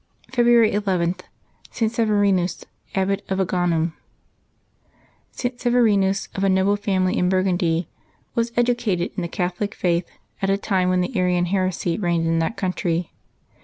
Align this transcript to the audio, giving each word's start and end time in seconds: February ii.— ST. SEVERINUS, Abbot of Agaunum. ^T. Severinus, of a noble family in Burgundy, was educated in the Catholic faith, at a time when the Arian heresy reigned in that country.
February 0.33 0.73
ii.— 0.73 1.15
ST. 1.69 1.91
SEVERINUS, 1.91 2.65
Abbot 2.95 3.23
of 3.29 3.37
Agaunum. 3.39 3.93
^T. 5.35 5.59
Severinus, 5.59 6.27
of 6.33 6.43
a 6.43 6.49
noble 6.49 6.75
family 6.75 7.19
in 7.19 7.29
Burgundy, 7.29 7.87
was 8.33 8.51
educated 8.57 9.11
in 9.15 9.21
the 9.21 9.27
Catholic 9.27 9.75
faith, 9.75 10.09
at 10.41 10.49
a 10.49 10.57
time 10.57 10.89
when 10.89 11.01
the 11.01 11.15
Arian 11.15 11.45
heresy 11.45 11.99
reigned 11.99 12.25
in 12.25 12.39
that 12.39 12.57
country. 12.57 13.11